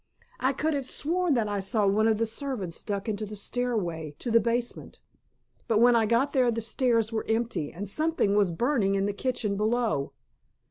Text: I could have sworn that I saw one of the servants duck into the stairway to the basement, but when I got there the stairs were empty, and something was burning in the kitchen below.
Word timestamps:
I 0.39 0.51
could 0.51 0.73
have 0.73 0.87
sworn 0.87 1.35
that 1.35 1.47
I 1.47 1.59
saw 1.59 1.85
one 1.85 2.07
of 2.07 2.17
the 2.17 2.25
servants 2.25 2.83
duck 2.83 3.07
into 3.07 3.23
the 3.23 3.35
stairway 3.35 4.15
to 4.17 4.31
the 4.31 4.39
basement, 4.39 4.99
but 5.67 5.77
when 5.79 5.95
I 5.95 6.07
got 6.07 6.33
there 6.33 6.49
the 6.49 6.59
stairs 6.59 7.11
were 7.11 7.23
empty, 7.29 7.71
and 7.71 7.87
something 7.87 8.33
was 8.33 8.49
burning 8.51 8.95
in 8.95 9.05
the 9.05 9.13
kitchen 9.13 9.57
below. 9.57 10.13